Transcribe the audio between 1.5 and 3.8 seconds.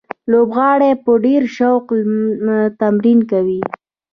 شوق تمرین کوي.